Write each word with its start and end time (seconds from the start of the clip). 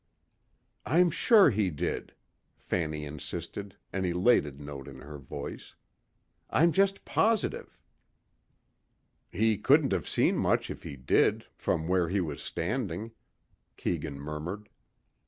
"I'm 0.83 1.11
sure 1.11 1.51
he 1.51 1.69
did," 1.69 2.15
Fanny 2.57 3.05
insisted, 3.05 3.75
an 3.93 4.03
elated 4.03 4.59
note 4.59 4.87
in 4.87 5.01
her 5.01 5.19
voice, 5.19 5.75
"I'm 6.49 6.71
just 6.71 7.05
positive." 7.05 7.77
"He 9.31 9.59
couldn't 9.59 9.91
have 9.91 10.09
seen 10.09 10.37
much 10.39 10.71
if 10.71 10.81
he 10.81 10.95
did, 10.95 11.45
from 11.53 11.87
where 11.87 12.09
he 12.09 12.19
was 12.19 12.41
standing," 12.41 13.11
Keegan 13.77 14.19
murmured. 14.19 14.69